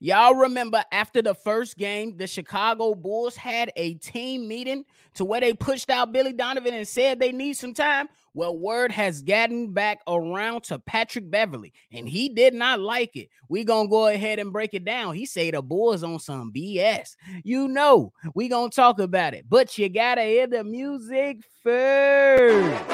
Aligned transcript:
Y'all 0.00 0.34
remember 0.34 0.84
after 0.92 1.20
the 1.20 1.34
first 1.34 1.76
game, 1.76 2.16
the 2.16 2.26
Chicago 2.28 2.94
Bulls 2.94 3.34
had 3.34 3.72
a 3.74 3.94
team 3.94 4.46
meeting 4.46 4.84
to 5.14 5.24
where 5.24 5.40
they 5.40 5.52
pushed 5.52 5.90
out 5.90 6.12
Billy 6.12 6.32
Donovan 6.32 6.72
and 6.72 6.86
said 6.86 7.18
they 7.18 7.32
need 7.32 7.54
some 7.54 7.74
time. 7.74 8.08
Well, 8.32 8.56
word 8.56 8.92
has 8.92 9.22
gotten 9.22 9.72
back 9.72 9.98
around 10.06 10.62
to 10.64 10.78
Patrick 10.78 11.28
Beverley, 11.28 11.72
and 11.90 12.08
he 12.08 12.28
did 12.28 12.54
not 12.54 12.78
like 12.78 13.16
it. 13.16 13.28
We 13.48 13.64
gonna 13.64 13.88
go 13.88 14.06
ahead 14.06 14.38
and 14.38 14.52
break 14.52 14.72
it 14.72 14.84
down. 14.84 15.16
He 15.16 15.26
say 15.26 15.50
the 15.50 15.62
Bulls 15.62 16.04
on 16.04 16.20
some 16.20 16.52
BS. 16.52 17.16
You 17.42 17.66
know, 17.66 18.12
we 18.34 18.46
gonna 18.46 18.70
talk 18.70 19.00
about 19.00 19.34
it, 19.34 19.46
but 19.48 19.76
you 19.78 19.88
gotta 19.88 20.22
hear 20.22 20.46
the 20.46 20.62
music 20.62 21.38
first. 21.64 22.84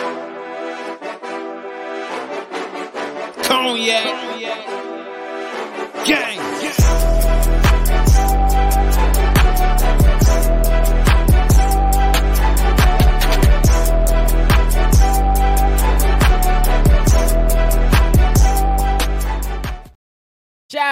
Cognac. 3.47 4.05
Gang. 6.07 6.34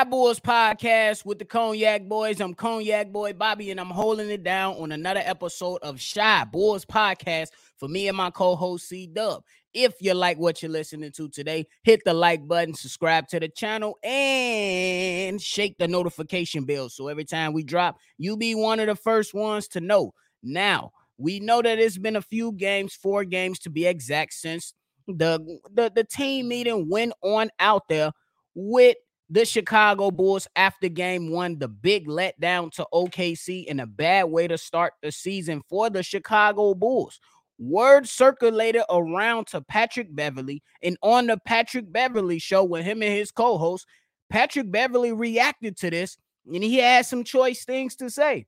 Boys 0.04 0.40
podcast 0.40 1.24
with 1.24 1.38
the 1.38 1.44
Cognac 1.44 2.08
Boys. 2.08 2.40
I'm 2.40 2.54
Cognac 2.54 3.12
Boy 3.12 3.32
Bobby, 3.32 3.70
and 3.70 3.78
I'm 3.78 3.90
holding 3.90 4.30
it 4.30 4.42
down 4.42 4.74
on 4.74 4.90
another 4.92 5.22
episode 5.24 5.78
of 5.82 6.00
Shy 6.00 6.44
Boys 6.44 6.84
podcast 6.84 7.48
for 7.78 7.88
me 7.88 8.08
and 8.08 8.16
my 8.16 8.30
co-host 8.30 8.88
C 8.88 9.06
Dub. 9.06 9.44
If 9.72 9.94
you 10.00 10.14
like 10.14 10.38
what 10.38 10.62
you're 10.62 10.70
listening 10.70 11.12
to 11.12 11.28
today, 11.28 11.66
hit 11.84 12.00
the 12.04 12.12
like 12.12 12.46
button, 12.48 12.74
subscribe 12.74 13.28
to 13.28 13.40
the 13.40 13.48
channel, 13.48 13.98
and 14.02 15.40
shake 15.40 15.78
the 15.78 15.88
notification 15.88 16.64
bell 16.64 16.88
so 16.88 17.08
every 17.08 17.24
time 17.24 17.52
we 17.52 17.62
drop, 17.62 17.96
you 18.18 18.36
be 18.36 18.54
one 18.54 18.80
of 18.80 18.88
the 18.88 18.96
first 18.96 19.34
ones 19.34 19.68
to 19.68 19.80
know. 19.80 20.14
Now, 20.42 20.92
we 21.16 21.38
know 21.38 21.62
that 21.62 21.78
it's 21.78 21.98
been 21.98 22.16
a 22.16 22.22
few 22.22 22.52
games, 22.52 22.94
four 22.94 23.24
games 23.24 23.60
to 23.60 23.70
be 23.70 23.86
exact, 23.86 24.32
since 24.34 24.74
the 25.06 25.58
the, 25.72 25.92
the 25.94 26.04
team 26.04 26.48
meeting 26.48 26.88
went 26.88 27.12
on 27.22 27.50
out 27.60 27.88
there 27.88 28.10
with 28.54 28.96
the 29.32 29.46
Chicago 29.46 30.10
Bulls 30.10 30.46
after 30.56 30.90
game 30.90 31.30
one, 31.30 31.58
the 31.58 31.66
big 31.66 32.06
letdown 32.06 32.70
to 32.72 32.86
OKC 32.92 33.64
and 33.66 33.80
a 33.80 33.86
bad 33.86 34.24
way 34.24 34.46
to 34.46 34.58
start 34.58 34.92
the 35.00 35.10
season 35.10 35.62
for 35.70 35.88
the 35.88 36.02
Chicago 36.02 36.74
Bulls. 36.74 37.18
Word 37.58 38.06
circulated 38.06 38.82
around 38.90 39.46
to 39.48 39.62
Patrick 39.62 40.14
Beverley, 40.14 40.62
and 40.82 40.98
on 41.00 41.28
the 41.28 41.38
Patrick 41.46 41.90
Beverley 41.90 42.38
show 42.38 42.62
with 42.62 42.84
him 42.84 43.02
and 43.02 43.10
his 43.10 43.30
co 43.30 43.56
host, 43.56 43.86
Patrick 44.28 44.70
Beverley 44.70 45.12
reacted 45.12 45.78
to 45.78 45.88
this 45.88 46.18
and 46.52 46.62
he 46.62 46.76
had 46.76 47.06
some 47.06 47.24
choice 47.24 47.64
things 47.64 47.96
to 47.96 48.10
say. 48.10 48.44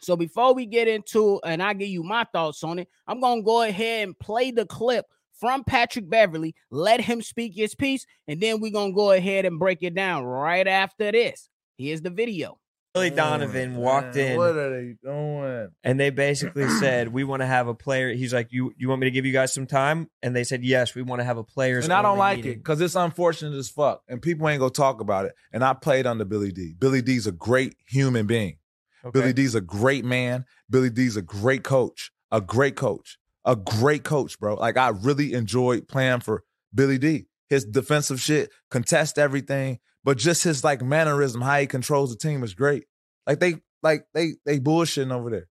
So 0.00 0.16
before 0.16 0.52
we 0.52 0.66
get 0.66 0.88
into 0.88 1.40
and 1.44 1.62
I 1.62 1.74
give 1.74 1.88
you 1.88 2.02
my 2.02 2.24
thoughts 2.32 2.64
on 2.64 2.80
it, 2.80 2.88
I'm 3.06 3.20
gonna 3.20 3.42
go 3.42 3.62
ahead 3.62 4.08
and 4.08 4.18
play 4.18 4.50
the 4.50 4.66
clip 4.66 5.06
from 5.38 5.64
Patrick 5.64 6.08
Beverley. 6.08 6.54
Let 6.70 7.00
him 7.00 7.22
speak 7.22 7.54
his 7.54 7.74
piece, 7.74 8.06
and 8.26 8.40
then 8.40 8.60
we're 8.60 8.72
gonna 8.72 8.92
go 8.92 9.12
ahead 9.12 9.44
and 9.44 9.58
break 9.58 9.82
it 9.82 9.94
down 9.94 10.24
right 10.24 10.66
after 10.66 11.12
this. 11.12 11.48
Here's 11.76 12.02
the 12.02 12.10
video. 12.10 12.58
Billy 12.94 13.12
oh, 13.12 13.16
Donovan 13.16 13.76
walked 13.76 14.16
in. 14.16 14.36
What 14.36 14.56
are 14.56 14.70
they 14.70 14.94
doing? 15.02 15.68
and 15.84 16.00
they 16.00 16.10
basically 16.10 16.68
said, 16.80 17.08
"We 17.08 17.22
want 17.24 17.42
to 17.42 17.46
have 17.46 17.68
a 17.68 17.74
player." 17.74 18.12
He's 18.12 18.32
like, 18.32 18.48
"You 18.50 18.72
you 18.76 18.88
want 18.88 19.00
me 19.00 19.06
to 19.06 19.10
give 19.10 19.26
you 19.26 19.32
guys 19.32 19.52
some 19.52 19.66
time?" 19.66 20.08
And 20.22 20.34
they 20.34 20.44
said, 20.44 20.64
"Yes, 20.64 20.94
we 20.94 21.02
want 21.02 21.20
to 21.20 21.24
have 21.24 21.36
a 21.36 21.44
players." 21.44 21.84
And 21.84 21.92
I 21.92 22.02
don't 22.02 22.18
like 22.18 22.38
meeting." 22.38 22.52
it 22.52 22.56
because 22.56 22.80
it's 22.80 22.96
unfortunate 22.96 23.56
as 23.56 23.68
fuck, 23.68 24.02
and 24.08 24.22
people 24.22 24.48
ain't 24.48 24.60
gonna 24.60 24.70
talk 24.70 25.00
about 25.00 25.26
it. 25.26 25.34
And 25.52 25.62
I 25.64 25.74
played 25.74 26.06
under 26.06 26.24
Billy 26.24 26.50
D. 26.50 26.74
Billy 26.78 27.02
D's 27.02 27.26
a 27.26 27.32
great 27.32 27.76
human 27.86 28.26
being. 28.26 28.58
Okay. 29.04 29.20
Billy 29.20 29.32
D's 29.32 29.54
a 29.54 29.60
great 29.60 30.04
man. 30.04 30.44
Billy 30.68 30.90
D's 30.90 31.16
a 31.16 31.22
great 31.22 31.62
coach. 31.62 32.10
A 32.30 32.40
great 32.40 32.76
coach. 32.76 33.18
A 33.48 33.56
great 33.56 34.04
coach, 34.04 34.38
bro. 34.38 34.54
Like 34.54 34.76
I 34.76 34.90
really 34.90 35.32
enjoyed 35.32 35.88
playing 35.88 36.20
for 36.20 36.44
Billy 36.72 36.98
D. 36.98 37.26
His 37.48 37.64
defensive 37.64 38.20
shit, 38.20 38.50
contest 38.70 39.18
everything, 39.18 39.78
but 40.04 40.18
just 40.18 40.44
his 40.44 40.62
like 40.62 40.82
mannerism, 40.82 41.40
how 41.40 41.58
he 41.58 41.66
controls 41.66 42.10
the 42.10 42.16
team 42.18 42.44
is 42.44 42.54
great. 42.54 42.84
Like 43.26 43.40
they, 43.40 43.54
like 43.82 44.06
they, 44.14 44.34
they 44.44 44.60
bullshitting 44.60 45.10
over 45.12 45.30
there, 45.30 45.48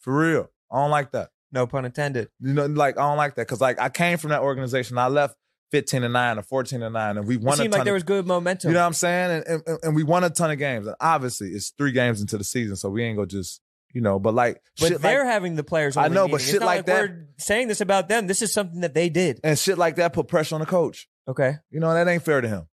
for 0.00 0.16
real. 0.18 0.50
I 0.72 0.78
don't 0.80 0.90
like 0.90 1.12
that. 1.12 1.28
no 1.52 1.66
pun 1.66 1.84
intended. 1.84 2.28
You 2.40 2.54
know, 2.54 2.66
like 2.66 2.98
I 2.98 3.02
don't 3.02 3.18
like 3.18 3.34
that 3.36 3.42
because 3.46 3.60
like 3.60 3.78
I 3.78 3.88
came 3.90 4.16
from 4.18 4.30
that 4.30 4.40
organization. 4.40 4.96
I 4.96 5.08
left 5.08 5.36
fifteen 5.70 6.02
and 6.02 6.12
nine 6.14 6.38
or 6.38 6.42
fourteen 6.42 6.82
and 6.82 6.94
nine, 6.94 7.18
and 7.18 7.26
we 7.26 7.34
It 7.34 7.42
won 7.42 7.54
a 7.54 7.56
seemed 7.58 7.72
like 7.72 7.84
there 7.84 7.92
of, 7.92 7.96
was 7.96 8.04
good 8.04 8.26
momentum. 8.26 8.70
you 8.70 8.74
know 8.74 8.80
what 8.80 8.86
I'm 8.86 8.92
saying? 8.94 9.42
And, 9.46 9.62
and 9.66 9.78
and 9.82 9.94
we 9.94 10.02
won 10.02 10.24
a 10.24 10.30
ton 10.30 10.50
of 10.50 10.58
games. 10.58 10.86
And 10.86 10.96
obviously, 11.00 11.48
it's 11.50 11.70
three 11.76 11.92
games 11.92 12.20
into 12.22 12.38
the 12.38 12.44
season, 12.44 12.76
so 12.76 12.88
we 12.88 13.02
ain't 13.04 13.16
gonna 13.16 13.26
just 13.26 13.60
you 13.94 14.02
know. 14.02 14.18
But 14.18 14.34
like, 14.34 14.60
but 14.78 14.88
shit 14.88 15.00
they're 15.00 15.24
like, 15.24 15.32
having 15.32 15.56
the 15.56 15.64
players. 15.64 15.96
I 15.96 16.08
know, 16.08 16.24
but 16.28 16.32
meeting. 16.32 16.34
It's 16.36 16.44
shit 16.50 16.60
not 16.60 16.66
like 16.66 16.86
that- 16.86 17.00
We're 17.00 17.26
saying 17.38 17.68
this 17.68 17.80
about 17.80 18.08
them. 18.08 18.26
This 18.26 18.42
is 18.42 18.52
something 18.52 18.80
that 18.82 18.92
they 18.92 19.08
did. 19.08 19.40
and 19.42 19.58
shit 19.58 19.78
like 19.78 19.96
that 19.96 20.12
put 20.12 20.28
pressure 20.28 20.54
on 20.56 20.60
the 20.60 20.66
coach. 20.66 21.08
Okay. 21.26 21.54
You 21.70 21.80
know 21.80 21.94
that 21.94 22.06
ain't 22.06 22.22
fair 22.22 22.42
to 22.42 22.48
him. 22.48 22.68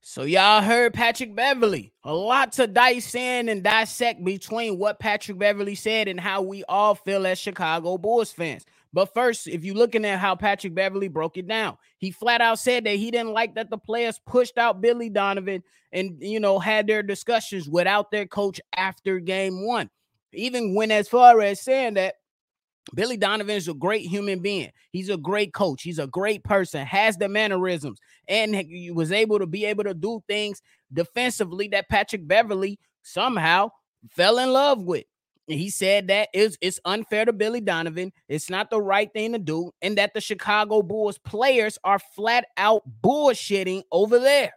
So 0.00 0.22
y'all 0.22 0.62
heard 0.62 0.94
Patrick 0.94 1.34
Beverley. 1.34 1.92
A 2.04 2.14
lot 2.14 2.52
to 2.52 2.68
dice 2.68 3.14
in 3.16 3.48
and 3.48 3.62
dissect 3.64 4.22
between 4.24 4.78
what 4.78 5.00
Patrick 5.00 5.36
Beverley 5.36 5.74
said 5.74 6.06
and 6.06 6.20
how 6.20 6.42
we 6.42 6.62
all 6.68 6.94
feel 6.94 7.26
as 7.26 7.38
Chicago 7.40 7.98
Bulls 7.98 8.30
fans. 8.32 8.64
But 8.96 9.12
first, 9.12 9.46
if 9.46 9.62
you're 9.62 9.74
looking 9.74 10.06
at 10.06 10.18
how 10.18 10.36
Patrick 10.36 10.74
Beverley 10.74 11.08
broke 11.08 11.36
it 11.36 11.46
down, 11.46 11.76
he 11.98 12.10
flat 12.10 12.40
out 12.40 12.58
said 12.58 12.84
that 12.84 12.96
he 12.96 13.10
didn't 13.10 13.34
like 13.34 13.54
that 13.56 13.68
the 13.68 13.76
players 13.76 14.18
pushed 14.26 14.56
out 14.56 14.80
Billy 14.80 15.10
Donovan 15.10 15.62
and 15.92 16.16
you 16.18 16.40
know 16.40 16.58
had 16.58 16.86
their 16.86 17.02
discussions 17.02 17.68
without 17.68 18.10
their 18.10 18.24
coach 18.24 18.58
after 18.74 19.18
game 19.18 19.66
one. 19.66 19.90
Even 20.32 20.74
went 20.74 20.92
as 20.92 21.10
far 21.10 21.42
as 21.42 21.60
saying 21.60 21.92
that 21.94 22.14
Billy 22.94 23.18
Donovan 23.18 23.54
is 23.54 23.68
a 23.68 23.74
great 23.74 24.06
human 24.06 24.40
being. 24.40 24.70
He's 24.92 25.10
a 25.10 25.18
great 25.18 25.52
coach. 25.52 25.82
He's 25.82 25.98
a 25.98 26.06
great 26.06 26.42
person, 26.42 26.86
has 26.86 27.18
the 27.18 27.28
mannerisms, 27.28 27.98
and 28.28 28.56
he 28.56 28.90
was 28.90 29.12
able 29.12 29.38
to 29.40 29.46
be 29.46 29.66
able 29.66 29.84
to 29.84 29.92
do 29.92 30.22
things 30.26 30.62
defensively 30.90 31.68
that 31.68 31.90
Patrick 31.90 32.26
Beverley 32.26 32.78
somehow 33.02 33.72
fell 34.08 34.38
in 34.38 34.54
love 34.54 34.80
with. 34.80 35.04
He 35.46 35.70
said 35.70 36.08
that 36.08 36.28
it's, 36.34 36.56
it's 36.60 36.80
unfair 36.84 37.24
to 37.24 37.32
Billy 37.32 37.60
Donovan. 37.60 38.12
It's 38.28 38.50
not 38.50 38.68
the 38.68 38.80
right 38.80 39.12
thing 39.12 39.32
to 39.32 39.38
do, 39.38 39.70
and 39.80 39.96
that 39.98 40.12
the 40.12 40.20
Chicago 40.20 40.82
Bulls 40.82 41.18
players 41.18 41.78
are 41.84 41.98
flat 41.98 42.46
out 42.56 42.82
bullshitting 43.02 43.82
over 43.92 44.18
there. 44.18 44.52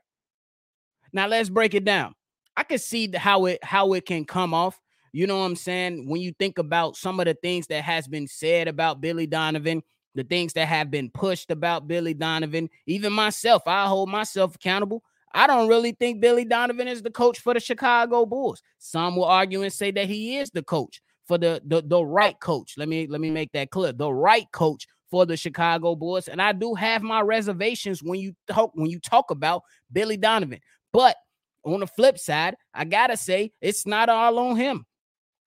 Now 1.13 1.27
let's 1.27 1.49
break 1.49 1.73
it 1.75 1.85
down. 1.85 2.15
I 2.57 2.63
can 2.63 2.79
see 2.79 3.11
how 3.15 3.45
it 3.45 3.63
how 3.63 3.93
it 3.93 4.05
can 4.05 4.25
come 4.25 4.53
off. 4.53 4.79
You 5.11 5.27
know 5.27 5.39
what 5.39 5.45
I'm 5.45 5.55
saying? 5.55 6.09
When 6.09 6.21
you 6.21 6.33
think 6.37 6.57
about 6.57 6.95
some 6.95 7.19
of 7.19 7.25
the 7.25 7.33
things 7.35 7.67
that 7.67 7.83
has 7.83 8.07
been 8.07 8.27
said 8.27 8.67
about 8.67 9.01
Billy 9.01 9.25
Donovan, 9.25 9.81
the 10.15 10.23
things 10.23 10.53
that 10.53 10.67
have 10.67 10.91
been 10.91 11.09
pushed 11.09 11.51
about 11.51 11.87
Billy 11.87 12.13
Donovan, 12.13 12.69
even 12.85 13.13
myself, 13.13 13.63
I 13.65 13.87
hold 13.87 14.09
myself 14.09 14.55
accountable. 14.55 15.03
I 15.33 15.47
don't 15.47 15.67
really 15.67 15.91
think 15.91 16.21
Billy 16.21 16.45
Donovan 16.45 16.87
is 16.87 17.01
the 17.01 17.11
coach 17.11 17.39
for 17.39 17.53
the 17.53 17.59
Chicago 17.59 18.25
Bulls. 18.25 18.61
Some 18.79 19.15
will 19.15 19.25
argue 19.25 19.61
and 19.61 19.71
say 19.71 19.91
that 19.91 20.07
he 20.07 20.37
is 20.37 20.49
the 20.49 20.63
coach 20.63 21.01
for 21.27 21.37
the 21.37 21.61
the, 21.65 21.81
the 21.85 22.03
right 22.03 22.39
coach. 22.39 22.73
Let 22.77 22.89
me 22.89 23.07
let 23.07 23.21
me 23.21 23.29
make 23.29 23.51
that 23.53 23.69
clear. 23.69 23.93
The 23.93 24.11
right 24.11 24.47
coach 24.51 24.87
for 25.11 25.25
the 25.25 25.37
Chicago 25.37 25.95
Bulls. 25.95 26.27
And 26.27 26.41
I 26.41 26.51
do 26.51 26.73
have 26.75 27.01
my 27.01 27.21
reservations 27.21 28.01
when 28.03 28.19
you 28.19 28.33
talk 28.47 28.71
when 28.73 28.89
you 28.89 28.99
talk 28.99 29.31
about 29.31 29.63
Billy 29.91 30.17
Donovan. 30.17 30.59
But 30.91 31.15
on 31.63 31.81
the 31.81 31.87
flip 31.87 32.17
side, 32.17 32.55
I 32.73 32.85
gotta 32.85 33.17
say 33.17 33.51
it's 33.61 33.85
not 33.85 34.09
all 34.09 34.39
on 34.39 34.55
him. 34.55 34.85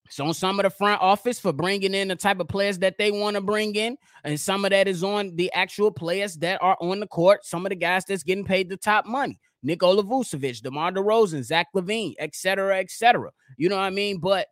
It's 0.07 0.21
on 0.21 0.35
some 0.35 0.59
of 0.61 0.65
the 0.65 0.71
front 0.71 1.01
office 1.01 1.39
for 1.39 1.53
bringing 1.53 1.95
in 1.95 2.09
the 2.09 2.17
type 2.17 2.41
of 2.41 2.49
players 2.49 2.79
that 2.81 2.99
they 2.99 3.11
want 3.11 3.37
to 3.37 3.41
bring 3.41 3.75
in, 3.77 3.97
and 4.25 4.39
some 4.39 4.65
of 4.65 4.71
that 4.71 4.89
is 4.89 5.03
on 5.03 5.35
the 5.37 5.51
actual 5.53 5.91
players 5.91 6.37
that 6.39 6.63
are 6.63 6.77
on 6.81 7.01
the 7.01 7.07
court. 7.07 7.47
Some 7.47 7.65
of 7.65 7.71
the 7.71 7.77
guys 7.77 8.05
that's 8.05 8.23
getting 8.23 8.45
paid 8.45 8.69
the 8.69 8.77
top 8.77 9.07
money: 9.07 9.39
Nikola 9.63 10.03
Vucevic, 10.03 10.63
DeMar 10.63 10.93
DeRozan, 10.93 11.43
Zach 11.45 11.69
LaVine, 11.75 12.15
et 12.19 12.35
cetera, 12.35 12.79
et 12.79 12.91
cetera. 12.91 13.31
You 13.57 13.69
know 13.69 13.77
what 13.77 13.85
I 13.85 13.91
mean? 13.91 14.19
But 14.19 14.49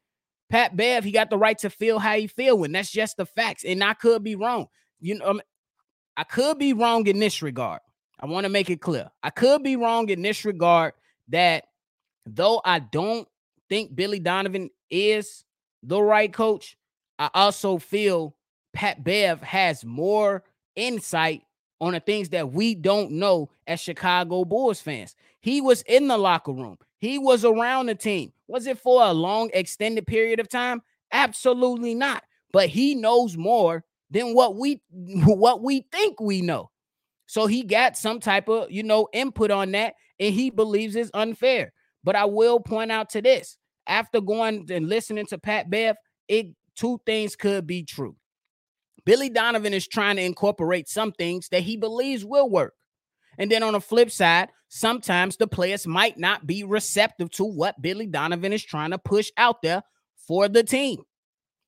Pat 0.48 0.76
Bev, 0.76 1.04
he 1.04 1.12
got 1.12 1.30
the 1.30 1.38
right 1.38 1.58
to 1.58 1.70
feel 1.70 1.98
how 1.98 2.16
he 2.16 2.26
feel, 2.26 2.62
and 2.64 2.74
that's 2.74 2.90
just 2.90 3.16
the 3.16 3.26
facts. 3.26 3.64
And 3.64 3.82
I 3.82 3.94
could 3.94 4.22
be 4.22 4.36
wrong. 4.36 4.66
You 5.00 5.16
know, 5.16 5.40
I 6.16 6.24
could 6.24 6.58
be 6.58 6.72
wrong 6.72 7.06
in 7.06 7.18
this 7.18 7.42
regard. 7.42 7.80
I 8.18 8.26
want 8.26 8.44
to 8.44 8.50
make 8.50 8.68
it 8.68 8.80
clear. 8.80 9.10
I 9.22 9.30
could 9.30 9.62
be 9.62 9.76
wrong 9.76 10.10
in 10.10 10.22
this 10.22 10.44
regard 10.44 10.92
that 11.28 11.64
though 12.26 12.60
I 12.64 12.80
don't 12.80 13.26
think 13.68 13.94
Billy 13.94 14.18
Donovan 14.18 14.70
is 14.90 15.44
the 15.82 16.02
right 16.02 16.32
coach, 16.32 16.76
I 17.18 17.30
also 17.32 17.78
feel 17.78 18.36
Pat 18.72 19.02
Bev 19.02 19.40
has 19.42 19.84
more 19.84 20.44
insight 20.76 21.42
on 21.80 21.92
the 21.92 22.00
things 22.00 22.28
that 22.30 22.52
we 22.52 22.74
don't 22.74 23.12
know 23.12 23.50
as 23.66 23.80
Chicago 23.80 24.44
Bulls 24.44 24.80
fans. 24.80 25.14
He 25.40 25.60
was 25.60 25.82
in 25.82 26.08
the 26.08 26.18
locker 26.18 26.52
room. 26.52 26.78
He 26.98 27.18
was 27.18 27.44
around 27.44 27.86
the 27.86 27.94
team. 27.94 28.32
Was 28.46 28.66
it 28.66 28.78
for 28.78 29.02
a 29.02 29.12
long 29.12 29.50
extended 29.54 30.06
period 30.06 30.38
of 30.38 30.48
time? 30.48 30.82
Absolutely 31.12 31.94
not. 31.94 32.22
But 32.52 32.68
he 32.68 32.94
knows 32.94 33.36
more 33.36 33.84
than 34.10 34.34
what 34.34 34.56
we 34.56 34.82
what 34.90 35.62
we 35.62 35.86
think 35.92 36.20
we 36.20 36.42
know. 36.42 36.70
So 37.26 37.46
he 37.46 37.62
got 37.62 37.96
some 37.96 38.20
type 38.20 38.48
of, 38.48 38.70
you 38.70 38.82
know, 38.82 39.08
input 39.12 39.50
on 39.50 39.70
that 39.72 39.94
and 40.18 40.34
he 40.34 40.50
believes 40.50 40.96
it's 40.96 41.10
unfair. 41.14 41.72
But 42.02 42.16
I 42.16 42.24
will 42.24 42.60
point 42.60 42.90
out 42.90 43.10
to 43.10 43.22
this 43.22 43.56
after 43.86 44.20
going 44.20 44.70
and 44.70 44.88
listening 44.88 45.26
to 45.26 45.38
Pat 45.38 45.70
Bev, 45.70 45.96
it 46.28 46.48
two 46.74 47.00
things 47.06 47.36
could 47.36 47.66
be 47.66 47.82
true. 47.84 48.16
Billy 49.04 49.28
Donovan 49.28 49.74
is 49.74 49.86
trying 49.86 50.16
to 50.16 50.22
incorporate 50.22 50.88
some 50.88 51.12
things 51.12 51.48
that 51.48 51.62
he 51.62 51.76
believes 51.76 52.24
will 52.24 52.48
work. 52.48 52.74
And 53.38 53.50
then 53.50 53.62
on 53.62 53.72
the 53.72 53.80
flip 53.80 54.10
side, 54.10 54.50
sometimes 54.68 55.36
the 55.36 55.46
players 55.46 55.86
might 55.86 56.18
not 56.18 56.46
be 56.46 56.64
receptive 56.64 57.30
to 57.32 57.44
what 57.44 57.80
Billy 57.80 58.06
Donovan 58.06 58.52
is 58.52 58.64
trying 58.64 58.90
to 58.90 58.98
push 58.98 59.30
out 59.36 59.62
there 59.62 59.82
for 60.26 60.48
the 60.48 60.62
team. 60.62 61.02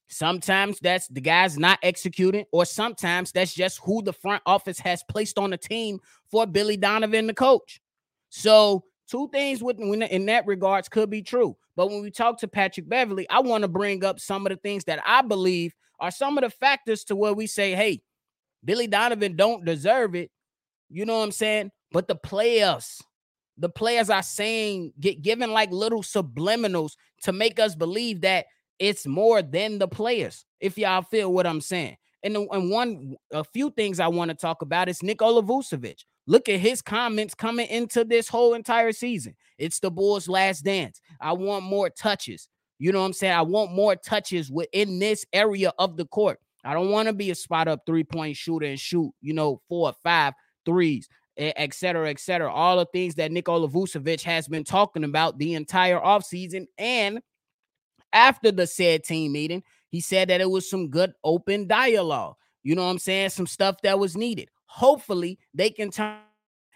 Sometimes 0.08 0.79
that's 0.81 1.08
the 1.08 1.23
guys 1.23 1.58
not 1.58 1.79
executing, 1.82 2.44
or 2.52 2.67
sometimes 2.67 3.32
that's 3.32 3.55
just 3.55 3.81
who 3.82 4.02
the 4.02 4.12
front 4.12 4.43
office 4.44 4.78
has 4.81 5.02
placed 5.08 5.38
on 5.38 5.50
the 5.50 5.56
team 5.56 6.00
for 6.31 6.46
Billy 6.46 6.76
Donovan, 6.76 7.26
the 7.26 7.35
coach. 7.35 7.81
So, 8.28 8.85
two 9.08 9.31
things 9.32 9.62
in 9.62 10.26
that 10.26 10.46
regards 10.46 10.90
could 10.90 11.08
be 11.08 11.23
true. 11.23 11.56
But 11.76 11.88
when 11.88 12.02
we 12.02 12.11
talk 12.11 12.38
to 12.40 12.49
Patrick 12.49 12.88
Beverley, 12.88 13.28
I 13.31 13.40
want 13.40 13.62
to 13.62 13.69
bring 13.69 14.05
up 14.05 14.20
some 14.20 14.46
of 14.46 14.50
the 14.50 14.56
things 14.56 14.85
that 14.85 15.02
I 15.06 15.23
believe 15.23 15.75
are 16.00 16.10
some 16.10 16.38
of 16.38 16.42
the 16.42 16.50
factors 16.50 17.04
to 17.04 17.16
where 17.16 17.32
we 17.32 17.46
say, 17.46 17.74
hey, 17.74 18.02
Billy 18.64 18.86
Donovan 18.86 19.36
don't 19.36 19.64
deserve 19.64 20.14
it. 20.14 20.30
You 20.88 21.04
know 21.04 21.18
what 21.18 21.24
I'm 21.24 21.32
saying? 21.32 21.70
But 21.90 22.08
the 22.08 22.14
players, 22.14 23.00
the 23.58 23.68
players 23.68 24.10
are 24.10 24.22
saying, 24.22 24.92
get 25.00 25.22
given 25.22 25.52
like 25.52 25.70
little 25.70 26.02
subliminals 26.02 26.92
to 27.22 27.32
make 27.32 27.58
us 27.58 27.74
believe 27.74 28.22
that 28.22 28.46
it's 28.78 29.06
more 29.06 29.42
than 29.42 29.78
the 29.78 29.88
players. 29.88 30.44
If 30.60 30.78
y'all 30.78 31.02
feel 31.02 31.32
what 31.32 31.46
I'm 31.46 31.60
saying. 31.60 31.96
And, 32.22 32.36
and 32.36 32.70
one, 32.70 33.16
a 33.32 33.42
few 33.42 33.70
things 33.70 33.98
I 33.98 34.08
want 34.08 34.30
to 34.30 34.36
talk 34.36 34.62
about 34.62 34.88
is 34.88 35.02
Nikola 35.02 35.42
Vucevic. 35.42 36.04
Look 36.26 36.48
at 36.48 36.60
his 36.60 36.80
comments 36.82 37.34
coming 37.34 37.66
into 37.66 38.04
this 38.04 38.28
whole 38.28 38.54
entire 38.54 38.92
season. 38.92 39.34
It's 39.58 39.80
the 39.80 39.90
Bulls' 39.90 40.28
last 40.28 40.64
dance. 40.64 41.00
I 41.20 41.32
want 41.32 41.64
more 41.64 41.90
touches. 41.90 42.48
You 42.82 42.90
know 42.90 42.99
what 42.99 43.06
I'm 43.06 43.12
saying? 43.12 43.32
I 43.32 43.43
want 43.43 43.70
more 43.70 43.94
touches 43.94 44.50
within 44.50 44.99
this 44.99 45.25
area 45.32 45.73
of 45.79 45.96
the 45.96 46.05
court. 46.05 46.40
I 46.64 46.75
don't 46.75 46.90
want 46.90 47.06
to 47.06 47.12
be 47.12 47.31
a 47.31 47.34
spot 47.37 47.69
up 47.69 47.82
three 47.87 48.02
point 48.02 48.37
shooter 48.37 48.67
and 48.67 48.76
shoot, 48.79 49.12
you 49.20 49.34
know, 49.34 49.61
four 49.69 49.90
or 49.90 49.94
five 50.02 50.34
threes, 50.67 51.08
et 51.37 51.75
cetera, 51.75 52.11
et 52.11 52.19
cetera. 52.19 52.52
All 52.52 52.79
the 52.79 52.87
things 52.87 53.14
that 53.14 53.31
Nikola 53.31 53.69
Vucevic 53.69 54.25
has 54.25 54.49
been 54.49 54.64
talking 54.64 55.05
about 55.05 55.38
the 55.38 55.55
entire 55.55 56.00
offseason. 56.00 56.67
And 56.76 57.20
after 58.12 58.50
the 58.50 58.67
said 58.67 59.05
team 59.05 59.31
meeting, 59.31 59.62
he 59.90 60.00
said 60.00 60.28
that 60.31 60.40
it 60.40 60.50
was 60.50 60.69
some 60.69 60.88
good 60.88 61.12
open 61.23 61.69
dialogue. 61.69 62.35
You 62.64 62.75
know 62.75 62.82
what 62.82 62.90
I'm 62.90 62.99
saying? 62.99 63.28
Some 63.31 63.46
stuff 63.46 63.76
that 63.85 64.00
was 64.00 64.17
needed. 64.17 64.49
Hopefully, 64.67 65.38
they 65.55 65.70
can 65.70 65.93
turn. 65.93 66.19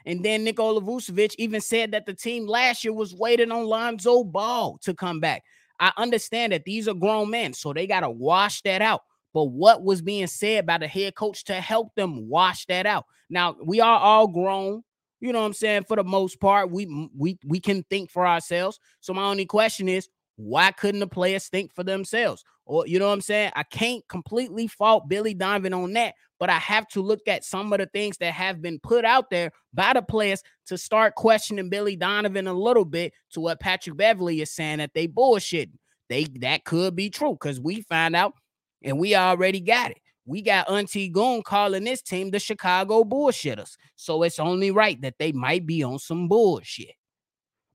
And 0.04 0.24
then 0.24 0.44
Nikola 0.44 0.80
Vucevic 0.82 1.34
even 1.36 1.60
said 1.60 1.90
that 1.90 2.06
the 2.06 2.14
team 2.14 2.46
last 2.46 2.84
year 2.84 2.92
was 2.92 3.12
waiting 3.12 3.50
on 3.50 3.64
Lonzo 3.64 4.22
Ball 4.22 4.78
to 4.82 4.94
come 4.94 5.18
back. 5.18 5.42
I 5.78 5.92
understand 5.96 6.52
that 6.52 6.64
these 6.64 6.88
are 6.88 6.94
grown 6.94 7.30
men, 7.30 7.52
so 7.52 7.72
they 7.72 7.86
got 7.86 8.00
to 8.00 8.10
wash 8.10 8.62
that 8.62 8.82
out. 8.82 9.02
But 9.34 9.44
what 9.44 9.82
was 9.82 10.00
being 10.00 10.26
said 10.26 10.64
by 10.64 10.78
the 10.78 10.88
head 10.88 11.14
coach 11.14 11.44
to 11.44 11.60
help 11.60 11.94
them 11.94 12.28
wash 12.28 12.64
that 12.66 12.86
out? 12.86 13.04
Now, 13.28 13.56
we 13.62 13.80
are 13.80 13.98
all 13.98 14.28
grown. 14.28 14.82
You 15.20 15.32
know 15.32 15.40
what 15.40 15.46
I'm 15.46 15.52
saying? 15.52 15.84
For 15.84 15.96
the 15.96 16.04
most 16.04 16.40
part, 16.40 16.70
we 16.70 17.10
we 17.16 17.38
we 17.44 17.60
can 17.60 17.82
think 17.84 18.10
for 18.10 18.26
ourselves. 18.26 18.78
So 19.00 19.12
my 19.12 19.24
only 19.24 19.46
question 19.46 19.88
is, 19.88 20.08
why 20.36 20.70
couldn't 20.72 21.00
the 21.00 21.06
players 21.06 21.48
think 21.48 21.72
for 21.74 21.84
themselves? 21.84 22.44
Or 22.66 22.86
you 22.86 22.98
know 22.98 23.08
what 23.08 23.14
I'm 23.14 23.20
saying? 23.20 23.52
I 23.54 23.62
can't 23.62 24.06
completely 24.08 24.66
fault 24.66 25.08
Billy 25.08 25.34
Donovan 25.34 25.74
on 25.74 25.92
that, 25.94 26.14
but 26.38 26.50
I 26.50 26.58
have 26.58 26.86
to 26.88 27.00
look 27.00 27.20
at 27.26 27.44
some 27.44 27.72
of 27.72 27.78
the 27.78 27.86
things 27.86 28.16
that 28.18 28.32
have 28.32 28.60
been 28.60 28.78
put 28.78 29.04
out 29.04 29.30
there 29.30 29.50
by 29.72 29.92
the 29.92 30.02
players 30.02 30.42
to 30.66 30.78
start 30.78 31.14
questioning 31.14 31.68
Billy 31.68 31.96
Donovan 31.96 32.46
a 32.46 32.52
little 32.52 32.84
bit 32.84 33.12
to 33.32 33.40
what 33.40 33.60
Patrick 33.60 33.96
Beverley 33.96 34.40
is 34.40 34.52
saying 34.52 34.78
that 34.78 34.92
they 34.94 35.06
bullshit. 35.06 35.70
They 36.08 36.24
that 36.40 36.64
could 36.64 36.94
be 36.94 37.10
true 37.10 37.32
because 37.32 37.60
we 37.60 37.82
find 37.82 38.14
out 38.14 38.34
and 38.82 38.98
we 38.98 39.16
already 39.16 39.60
got 39.60 39.90
it. 39.90 39.98
We 40.24 40.42
got 40.42 40.68
Auntie 40.70 41.08
Goon 41.08 41.42
calling 41.42 41.84
this 41.84 42.02
team 42.02 42.30
the 42.30 42.40
Chicago 42.40 43.04
bullshitters. 43.04 43.76
So 43.94 44.22
it's 44.22 44.38
only 44.38 44.70
right 44.70 45.00
that 45.02 45.14
they 45.18 45.32
might 45.32 45.66
be 45.66 45.82
on 45.82 45.98
some 45.98 46.28
bullshit. 46.28 46.94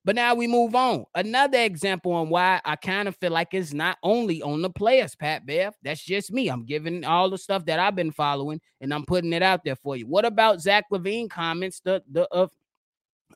But 0.04 0.16
now 0.16 0.34
we 0.34 0.48
move 0.48 0.74
on. 0.74 1.06
Another 1.14 1.60
example 1.60 2.12
on 2.14 2.30
why 2.30 2.60
I 2.66 2.76
kind 2.76 3.08
of 3.08 3.16
feel 3.18 3.32
like 3.32 3.54
it's 3.54 3.72
not 3.72 4.00
only 4.02 4.42
on 4.42 4.64
the 4.64 4.70
players, 4.70 5.16
Pat 5.16 5.46
Bev. 5.46 5.76
That's 5.84 6.04
just 6.04 6.32
me. 6.32 6.48
I'm 6.50 6.66
giving 6.66 7.06
all 7.06 7.30
the 7.30 7.38
stuff 7.38 7.66
that 7.66 7.78
I've 7.78 7.96
been 7.96 8.12
following 8.12 8.60
and 8.80 8.92
I'm 8.94 9.06
putting 9.06 9.32
it 9.32 9.44
out 9.44 9.64
there 9.64 9.76
for 9.76 9.96
you. 9.96 10.08
What 10.08 10.26
about 10.26 10.60
Zach 10.60 10.86
LaVine 10.92 11.30
comments 11.30 11.82
the, 11.82 12.02
the 12.12 12.24
of 12.32 12.52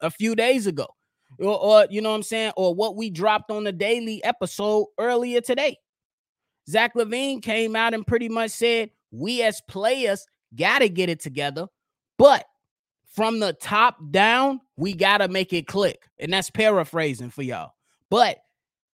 a 0.01 0.09
few 0.09 0.35
days 0.35 0.65
ago? 0.65 0.87
Or, 1.37 1.59
or 1.59 1.87
you 1.91 2.01
know 2.01 2.09
what 2.09 2.15
I'm 2.15 2.23
saying? 2.23 2.53
Or 2.57 2.73
what 2.73 2.95
we 2.95 3.11
dropped 3.11 3.51
on 3.51 3.63
the 3.63 3.71
daily 3.71 4.23
episode 4.23 4.87
earlier 4.97 5.41
today. 5.41 5.77
Zach 6.67 6.95
LaVine 6.95 7.43
came 7.43 7.75
out 7.75 7.93
and 7.93 8.07
pretty 8.07 8.29
much 8.29 8.51
said, 8.51 8.89
we 9.11 9.43
as 9.43 9.61
players 9.67 10.25
got 10.55 10.79
to 10.79 10.89
get 10.89 11.09
it 11.09 11.19
together. 11.19 11.67
But 12.17 12.45
from 13.15 13.39
the 13.39 13.53
top 13.53 13.97
down, 14.11 14.59
we 14.75 14.93
got 14.93 15.19
to 15.19 15.27
make 15.27 15.53
it 15.53 15.67
click. 15.67 16.07
And 16.19 16.33
that's 16.33 16.49
paraphrasing 16.49 17.29
for 17.29 17.43
y'all. 17.43 17.71
But 18.09 18.39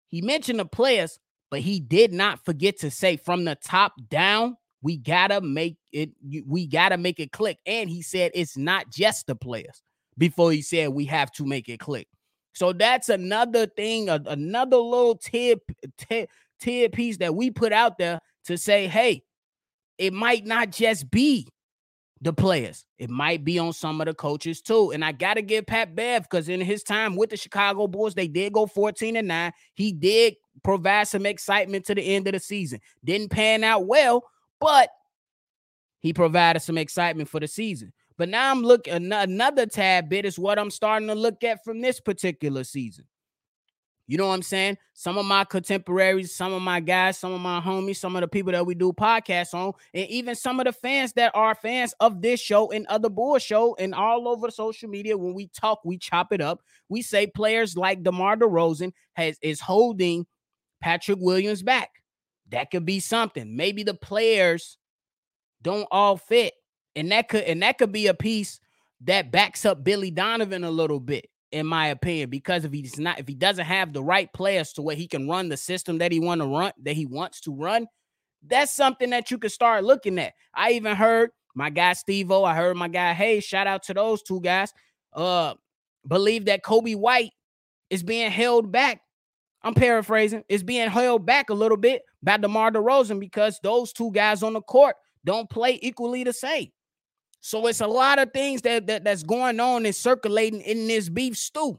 he 0.09 0.23
mentioned 0.23 0.59
the 0.59 0.65
players, 0.65 1.19
but 1.51 1.61
he 1.61 1.81
did 1.81 2.13
not 2.13 2.45
forget 2.45 2.79
to 2.81 2.91
say 2.91 3.17
from 3.17 3.45
the 3.45 3.57
top 3.57 3.93
down, 4.09 4.57
we 4.83 4.97
got 4.97 5.29
to 5.29 5.41
make 5.41 5.77
it 5.93 6.11
we 6.47 6.67
got 6.67 6.91
to 6.91 6.97
make 6.97 7.19
it 7.21 7.33
click. 7.33 7.59
And 7.67 7.91
he 7.91 8.03
said 8.03 8.31
it's 8.35 8.57
not 8.57 8.91
just 8.91 9.27
the 9.27 9.35
players 9.35 9.83
before 10.17 10.53
he 10.53 10.63
said 10.63 10.91
we 10.91 11.05
have 11.07 11.31
to 11.33 11.45
make 11.45 11.69
it 11.69 11.81
click. 11.81 12.09
So 12.55 12.73
that's 12.73 13.11
another 13.11 13.67
thing, 13.67 14.09
another 14.09 14.79
little 14.79 15.17
tip, 15.17 15.61
tip, 15.99 16.31
tip 16.59 16.93
piece 16.93 17.19
that 17.19 17.35
we 17.35 17.51
put 17.51 17.71
out 17.71 17.99
there 17.99 18.21
to 18.47 18.57
say, 18.57 18.87
hey, 18.87 19.25
it 19.99 20.15
might 20.15 20.47
not 20.47 20.71
just 20.71 21.11
be 21.11 21.49
the 22.21 22.33
players. 22.33 22.85
It 22.99 23.11
might 23.11 23.45
be 23.45 23.59
on 23.59 23.73
some 23.73 24.01
of 24.01 24.07
the 24.07 24.15
coaches 24.15 24.63
too. 24.63 24.93
And 24.93 25.05
I 25.05 25.13
got 25.13 25.35
to 25.35 25.43
give 25.43 25.67
Pat 25.67 25.95
Bev 25.95 26.23
because 26.23 26.49
in 26.49 26.61
his 26.61 26.83
time 26.83 27.17
with 27.17 27.31
the 27.31 27.37
Chicago 27.37 27.87
Bulls, 27.87 28.15
they 28.15 28.29
did 28.29 28.53
go 28.53 28.67
14 28.67 29.17
and 29.17 29.29
9. 29.29 29.53
He 29.75 29.93
did 29.93 30.37
provide 30.65 31.09
some 31.09 31.27
excitement 31.27 31.85
to 31.87 31.95
the 31.95 32.03
end 32.03 32.27
of 32.27 32.33
the 32.33 32.41
season. 32.41 32.81
Didn't 33.05 33.31
pan 33.31 33.65
out 33.65 33.87
well, 33.87 34.25
but 34.61 34.91
he 36.01 36.13
provided 36.13 36.61
some 36.61 36.79
excitement 36.79 37.29
for 37.29 37.41
the 37.41 37.49
season. 37.49 37.93
But 38.17 38.31
now 38.31 38.51
I'm 38.51 38.63
looking 38.63 39.13
another 39.13 39.67
tad 39.67 40.09
bit 40.09 40.25
is 40.25 40.39
what 40.39 40.59
I'm 40.59 40.71
starting 40.71 41.09
to 41.09 41.15
look 41.15 41.45
at 41.45 41.63
from 41.65 41.83
this 41.83 42.01
particular 42.01 42.65
season. 42.65 43.05
You 44.09 44.19
know 44.19 44.29
what 44.29 44.35
I'm 44.35 44.43
saying? 44.43 44.79
Some 44.95 45.19
of 45.19 45.27
my 45.27 45.45
contemporaries, 45.45 46.33
some 46.35 46.53
of 46.53 46.63
my 46.63 46.79
guys, 46.79 47.19
some 47.19 47.33
of 47.33 47.41
my 47.41 47.61
homies, 47.61 47.97
some 47.97 48.15
of 48.15 48.21
the 48.21 48.29
people 48.29 48.53
that 48.53 48.65
we 48.65 48.77
do 48.77 48.93
podcasts 48.93 49.53
on, 49.53 49.73
and 49.93 50.09
even 50.09 50.37
some 50.37 50.61
of 50.61 50.67
the 50.67 50.73
fans 50.73 51.13
that 51.15 51.33
are 51.35 51.57
fans 51.57 51.93
of 51.99 52.23
this 52.23 52.41
show 52.41 52.71
and 52.71 52.87
other 52.87 53.09
Bull 53.09 53.39
show 53.39 53.75
and 53.77 53.95
all 53.95 54.29
over 54.29 54.51
social 54.51 54.89
media. 54.89 55.19
When 55.19 55.35
we 55.35 55.49
talk, 55.49 55.81
we 55.85 55.99
chop 55.99 56.33
it 56.33 56.41
up. 56.41 56.61
We 56.89 57.03
say 57.03 57.27
players 57.27 57.77
like 57.77 58.05
DeMar 58.05 58.37
DeRozan 58.37 58.93
has 59.15 59.39
is 59.43 59.61
holding 59.61 60.27
Patrick 60.81 61.19
Williams 61.21 61.65
back. 61.65 61.91
That 62.51 62.71
could 62.71 62.87
be 62.87 63.01
something. 63.01 63.57
Maybe 63.57 63.83
the 63.83 63.95
players 63.95 64.79
don't 65.63 65.89
all 65.91 66.17
fit, 66.17 66.55
and 66.95 67.11
that 67.11 67.29
could 67.29 67.43
and 67.43 67.61
that 67.63 67.79
could 67.79 67.91
be 67.91 68.07
a 68.07 68.15
piece 68.15 68.61
that 69.01 69.33
backs 69.33 69.65
up 69.65 69.83
Billy 69.83 70.13
Donovan 70.13 70.63
a 70.63 70.71
little 70.71 71.01
bit 71.01 71.29
in 71.57 71.67
my 71.67 71.89
opinion, 71.89 72.29
because 72.29 72.67
if 72.67 72.73
he's 72.73 72.99
not, 72.99 73.19
if 73.19 73.27
he 73.27 73.35
doesn't 73.35 73.65
have 73.65 73.93
the 73.93 74.05
right 74.05 74.31
players 74.35 74.75
to 74.75 74.83
where 74.83 74.95
he 74.95 75.09
can 75.09 75.27
run 75.27 75.49
the 75.49 75.57
system 75.57 75.99
that 75.99 76.13
he 76.13 76.21
want 76.21 76.43
to 76.43 76.47
run, 76.47 76.73
that 76.83 76.95
he 76.95 77.07
wants 77.07 77.41
to 77.41 77.51
run, 77.51 77.87
that's 78.47 78.73
something 78.73 79.09
that 79.11 79.31
you 79.31 79.39
can 79.39 79.49
start 79.49 79.83
looking 79.83 80.19
at. 80.19 80.35
I 80.55 80.73
even 80.73 80.95
heard 80.95 81.31
my 81.55 81.71
guy 81.71 81.95
Steve 81.95 82.31
O, 82.31 82.45
I 82.45 82.55
heard 82.55 82.77
my 82.77 82.89
guy, 82.89 83.15
hey, 83.15 83.41
shout 83.41 83.67
out 83.67 83.85
to 83.85 83.95
those 83.95 84.23
two 84.23 84.41
guys. 84.43 84.71
Uh, 85.15 85.55
believe 86.07 86.45
that 86.45 86.63
Coby 86.63 86.95
White 86.95 87.33
is 87.89 88.03
being 88.03 88.31
held 88.31 88.71
back. 88.71 89.01
I'm 89.63 89.75
paraphrasing, 89.75 90.45
is 90.51 90.63
being 90.63 90.91
held 90.91 91.25
back 91.25 91.49
a 91.49 91.55
little 91.55 91.79
bit 91.79 92.03
by 92.23 92.37
DeMar 92.37 92.73
DeRozan 92.73 93.19
because 93.19 93.59
those 93.63 93.95
two 93.95 94.13
guys 94.13 94.43
on 94.43 94.53
the 94.53 94.61
court 94.61 94.97
don't 95.25 95.49
play 95.49 95.79
equally 95.81 96.23
the 96.23 96.35
same. 96.35 96.69
So 97.47 97.69
it's 97.69 97.81
a 97.81 97.87
lot 97.87 98.19
of 98.19 98.33
things 98.33 98.63
that, 98.63 98.89
that 98.89 99.05
that's 99.05 99.23
going 99.23 99.61
on 99.61 99.87
and 99.87 99.95
circulating 99.95 100.63
in 100.63 100.89
this 100.89 101.09
beef 101.09 101.37
stew. 101.37 101.79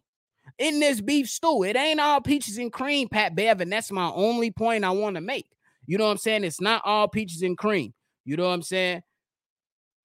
In 0.59 0.79
this 0.79 1.01
beef 1.01 1.27
stew, 1.27 1.63
it 1.63 1.75
ain't 1.75 1.99
all 1.99 2.21
peaches 2.21 2.57
and 2.57 2.71
cream, 2.71 3.09
Pat 3.09 3.35
Bev, 3.35 3.59
and 3.59 3.69
that's 3.69 3.91
my 3.91 4.09
only 4.11 4.49
point 4.49 4.85
I 4.85 4.91
want 4.91 5.15
to 5.15 5.21
make. 5.21 5.45
You 5.85 5.97
know 5.97 6.05
what 6.05 6.11
I'm 6.11 6.17
saying? 6.19 6.45
It's 6.45 6.61
not 6.61 6.83
all 6.85 7.09
peaches 7.09 7.41
and 7.41 7.57
cream. 7.57 7.93
You 8.23 8.37
know 8.37 8.47
what 8.47 8.53
I'm 8.53 8.61
saying? 8.61 9.01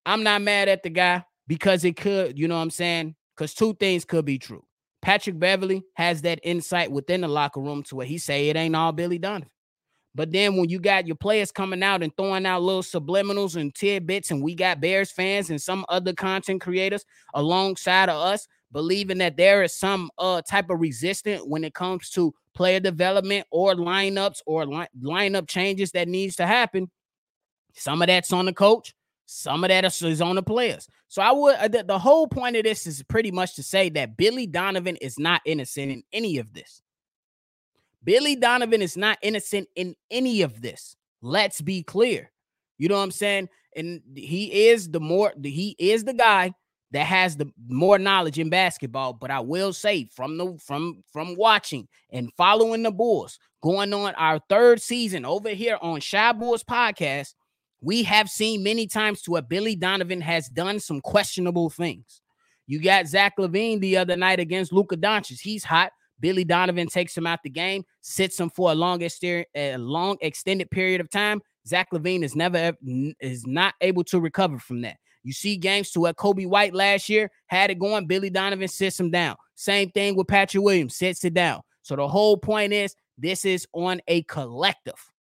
I'm 0.05 0.25
not 0.25 0.43
mad 0.43 0.69
at 0.69 0.83
the 0.83 0.91
guy 0.91 1.25
because 1.47 1.85
it 1.85 1.97
could, 1.97 2.37
you 2.37 2.49
know 2.49 2.57
what 2.57 2.63
I'm 2.63 2.71
saying? 2.71 3.15
Because 3.37 3.55
two 3.55 3.75
things 3.75 4.05
could 4.05 4.25
be 4.25 4.41
true. 4.41 4.65
Patrick 5.01 5.39
Beverley 5.39 5.85
has 5.95 6.23
that 6.23 6.41
insight 6.43 6.91
within 6.91 7.21
the 7.21 7.29
locker 7.29 7.61
room 7.61 7.85
to 7.85 7.95
where 7.95 8.07
he 8.07 8.19
say 8.19 8.49
it 8.49 8.57
ain't 8.57 8.75
all 8.75 8.91
Billy 8.91 9.19
Donovan. 9.19 9.49
But 10.15 10.31
then 10.31 10.57
when 10.57 10.69
you 10.69 10.79
got 10.79 11.07
your 11.07 11.17
players 11.17 11.51
coming 11.51 11.83
out 11.83 12.03
and 12.03 12.15
throwing 12.17 12.45
out 12.45 12.63
little 12.63 12.83
subliminals 12.83 13.57
and 13.57 13.75
tidbits, 13.75 14.31
and 14.31 14.43
we 14.43 14.55
got 14.55 14.81
Bears 14.81 15.11
fans 15.11 15.49
and 15.49 15.61
some 15.61 15.87
other 15.89 16.13
content 16.13 16.61
creators 16.61 17.05
alongside 17.35 18.11
of 18.11 18.17
us 18.17 18.47
believing 18.73 19.19
that 19.19 19.37
there 19.37 19.63
is 19.63 19.75
some 19.75 20.11
uh 20.19 20.41
type 20.43 20.71
of 20.71 20.81
resistance 20.81 21.43
when 21.45 21.63
it 21.63 21.75
comes 21.75 22.11
to 22.11 22.35
player 22.55 22.81
development 22.81 23.47
or 23.51 23.75
lineups 23.75 24.41
or 24.47 24.67
li- 24.67 24.87
lineup 25.03 25.47
changes 25.49 25.93
that 25.93 26.09
needs 26.09 26.37
to 26.37 26.47
happen. 26.47 26.91
Some 27.75 28.03
of 28.03 28.09
that's 28.09 28.33
on 28.33 28.47
the 28.47 28.53
coach, 28.53 28.95
some 29.27 29.65
of 29.65 29.69
that 29.69 29.85
is 29.85 30.21
on 30.21 30.37
the 30.37 30.43
players. 30.43 30.89
So 31.09 31.23
I 31.23 31.33
would 31.33 31.57
uh, 31.57 31.69
the, 31.69 31.85
the 31.85 31.99
whole 31.99 32.27
point 32.27 32.57
of 32.57 32.65
this 32.65 32.87
is 32.87 33.03
pretty 33.03 33.31
much 33.31 33.55
to 33.57 33.63
say 33.63 33.89
that 33.91 34.17
Billy 34.17 34.47
Donovan 34.47 34.97
is 34.97 35.19
not 35.19 35.43
innocent 35.45 35.93
in 35.93 36.03
any 36.13 36.39
of 36.39 36.53
this. 36.53 36.83
Billy 38.05 38.37
Donovan 38.37 38.83
is 38.83 38.97
not 38.97 39.19
innocent 39.23 39.69
in 39.77 39.95
any 40.11 40.43
of 40.43 40.61
this. 40.61 40.97
Let's 41.21 41.61
be 41.61 41.83
clear. 41.83 42.31
You 42.79 42.89
know 42.89 42.97
what 42.97 43.05
I'm 43.05 43.11
saying? 43.13 43.49
And 43.77 44.03
he 44.15 44.69
is 44.69 44.91
the 44.91 45.01
more 45.01 45.33
he 45.43 45.77
is 45.79 46.05
the 46.05 46.15
guy 46.15 46.53
that 46.91 47.07
has 47.07 47.37
the 47.37 47.51
more 47.69 47.99
knowledge 47.99 48.39
in 48.39 48.51
basketball. 48.51 49.13
But 49.15 49.31
I 49.31 49.41
will 49.41 49.73
say 49.73 50.09
from 50.15 50.37
the 50.37 50.59
from 50.59 51.03
from 51.13 51.37
watching 51.37 51.89
and 52.11 52.33
following 52.37 52.83
the 52.83 52.91
Bulls, 52.91 53.39
going 53.63 53.93
on 53.95 54.15
our 54.15 54.41
third 54.49 54.83
season 54.83 55.25
over 55.25 55.51
here 55.51 55.79
on 55.81 56.01
Shy 56.01 56.33
Bulls 56.33 56.65
podcast, 56.65 57.35
we 57.81 58.03
have 58.03 58.29
seen 58.29 58.63
many 58.63 58.87
times 58.87 59.23
to 59.23 59.33
where 59.33 59.43
Billy 59.43 59.77
Donovan 59.77 60.21
has 60.21 60.49
done 60.49 60.81
some 60.81 61.01
questionable 61.01 61.71
things. 61.71 62.21
You 62.67 62.81
got 62.81 63.07
Zach 63.07 63.35
LaVine 63.39 63.81
the 63.81 63.97
other 63.97 64.17
night 64.17 64.41
against 64.41 64.73
Luka 64.73 64.97
Doncic. 64.97 65.41
He's 65.41 65.65
hot. 65.65 65.93
Billy 66.23 66.45
Donovan 66.45 66.87
takes 66.87 67.19
him 67.19 67.27
out 67.27 67.41
the 67.43 67.51
game, 67.51 67.85
sits 68.01 68.39
him 68.39 68.49
for 68.49 68.71
a 68.71 68.75
long, 68.75 69.03
a 69.03 69.77
long 69.77 70.17
extended 70.23 70.71
period 70.71 71.01
of 71.01 71.11
time. 71.11 71.43
Zach 71.67 71.89
LaVine 71.93 72.23
is 72.23 72.37
never 72.37 72.73
is 73.21 73.47
not 73.47 73.75
able 73.81 74.05
to 74.05 74.21
recover 74.21 74.59
from 74.59 74.81
that. 74.83 74.97
You 75.25 75.33
see 75.33 75.57
games 75.57 75.91
to 75.91 76.01
where 76.01 76.15
Coby 76.15 76.47
White 76.47 76.75
last 76.75 77.09
year 77.09 77.31
had 77.47 77.71
it 77.71 77.79
going. 77.79 78.07
Billy 78.07 78.31
Donovan 78.31 78.69
sits 78.69 78.99
him 78.99 79.11
down. 79.11 79.37
Same 79.57 79.91
thing 79.91 80.17
with 80.17 80.29
Patrick 80.29 80.63
Williams, 80.63 80.97
sits 80.97 81.25
it 81.25 81.35
down. 81.35 81.61
So 81.83 81.97
the 81.97 82.09
whole 82.09 82.37
point 82.37 82.73
is 82.73 82.95
this 83.19 83.45
is 83.45 83.67
on 83.73 84.01
a 84.07 84.23
collective 84.23 85.13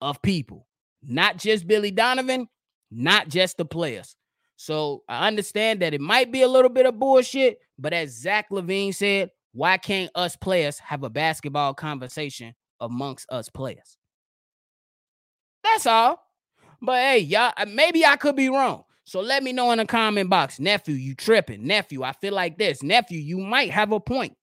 of 0.00 0.22
people, 0.22 0.66
not 1.02 1.36
just 1.36 1.66
Billy 1.66 1.90
Donovan, 1.90 2.48
not 2.90 3.28
just 3.28 3.56
the 3.56 3.64
players. 3.64 4.14
So 4.56 5.02
I 5.08 5.26
understand 5.26 5.82
that 5.82 5.94
it 5.94 6.00
might 6.00 6.32
be 6.32 6.42
a 6.42 6.48
little 6.48 6.70
bit 6.70 6.86
of 6.86 6.98
bullshit, 6.98 7.58
but 7.78 7.92
as 7.92 8.16
Zach 8.16 8.50
LaVine 8.50 8.94
said, 8.94 9.30
why 9.58 9.76
can't 9.76 10.08
us 10.14 10.36
players 10.36 10.78
have 10.78 11.02
a 11.02 11.10
basketball 11.10 11.74
conversation 11.74 12.54
amongst 12.78 13.26
us 13.28 13.48
players? 13.48 13.98
That's 15.64 15.84
all. 15.84 16.22
But 16.80 17.00
hey, 17.00 17.18
y'all, 17.18 17.52
maybe 17.66 18.06
I 18.06 18.14
could 18.14 18.36
be 18.36 18.48
wrong. 18.48 18.84
So 19.02 19.20
let 19.20 19.42
me 19.42 19.52
know 19.52 19.72
in 19.72 19.78
the 19.78 19.84
comment 19.84 20.30
box, 20.30 20.60
nephew, 20.60 20.94
you 20.94 21.16
tripping. 21.16 21.66
Nephew, 21.66 22.04
I 22.04 22.12
feel 22.12 22.34
like 22.34 22.56
this. 22.56 22.84
Nephew, 22.84 23.18
you 23.18 23.38
might 23.38 23.72
have 23.72 23.90
a 23.90 23.98
point. 23.98 24.36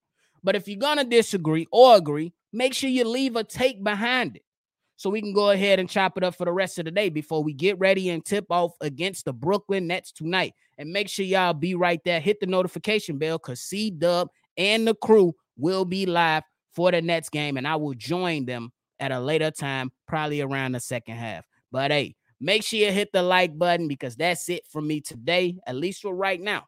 But 0.43 0.57
if 0.57 0.67
you're 0.67 0.79
gonna 0.79 1.05
disagree 1.05 1.65
or 1.72 1.95
agree, 1.95 2.34
make 2.51 2.74
sure 2.74 2.89
you 2.89 3.05
leave 3.05 3.38
a 3.38 3.45
take 3.45 3.81
behind 3.81 4.36
it. 4.36 4.43
So 4.98 5.10
we 5.10 5.22
can 5.22 5.34
go 5.34 5.51
ahead 5.51 5.79
and 5.79 5.89
chop 5.89 6.17
it 6.17 6.25
up 6.25 6.36
for 6.36 6.43
the 6.43 6.51
rest 6.51 6.77
of 6.77 6.84
the 6.86 6.91
day 6.91 7.07
before 7.07 7.41
we 7.41 7.53
get 7.53 7.79
ready 7.79 8.10
and 8.10 8.24
tip 8.24 8.48
off 8.50 8.74
against 8.81 9.24
the 9.24 9.34
Brooklyn 9.34 9.88
Nets 9.88 10.12
tonight. 10.12 10.53
And 10.77 10.91
make 10.91 11.07
sure 11.07 11.25
y'all 11.25 11.53
be 11.53 11.74
right 11.74 12.01
there. 12.03 12.19
Hit 12.19 12.41
the 12.41 12.48
notification 12.48 13.17
bell 13.17 13.38
because 13.38 13.62
C 13.62 13.89
Dub 13.91 14.27
and 14.57 14.88
the 14.88 14.95
crew 14.95 15.33
will 15.57 15.85
be 15.85 16.05
live 16.05 16.43
for 16.74 16.91
the 16.91 17.01
Nets 17.01 17.29
game, 17.29 17.57
and 17.57 17.67
I 17.67 17.75
will 17.75 17.93
join 17.93 18.45
them 18.45 18.71
at 19.00 19.12
a 19.12 19.19
later 19.19 19.51
time, 19.51 19.91
probably 20.07 20.41
around 20.41 20.74
the 20.74 20.79
second 20.79 21.15
half. 21.15 21.45
But 21.71 21.91
hey, 21.91 22.15
make 22.39 22.63
sure 22.63 22.79
you 22.79 22.91
hit 22.91 23.12
the 23.13 23.24
like 23.24 23.57
button 23.57 23.88
because 23.88 24.15
that's 24.15 24.50
it 24.50 24.65
for 24.69 24.81
me 24.81 25.01
today, 25.01 25.57
at 25.65 25.75
least 25.75 26.01
for 26.01 26.13
right 26.13 26.39
now. 26.39 26.65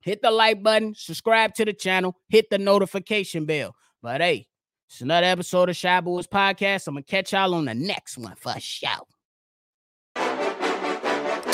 Hit 0.00 0.20
the 0.22 0.30
like 0.30 0.62
button, 0.62 0.94
subscribe 0.94 1.54
to 1.54 1.64
the 1.64 1.72
channel, 1.72 2.16
hit 2.28 2.50
the 2.50 2.58
notification 2.58 3.46
bell. 3.46 3.74
But 4.02 4.20
hey, 4.20 4.46
it's 4.88 5.00
another 5.00 5.26
episode 5.26 5.70
of 5.70 5.76
Shy 5.76 6.00
Boys 6.00 6.26
Podcast. 6.26 6.86
I'm 6.86 6.94
gonna 6.94 7.04
catch 7.04 7.32
y'all 7.32 7.54
on 7.54 7.64
the 7.64 7.74
next 7.74 8.18
one 8.18 8.34
for 8.36 8.54
sure. 8.60 8.90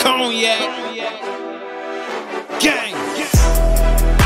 Cognac, 0.01 0.59
gang. 2.61 2.93
gang. 2.93 4.20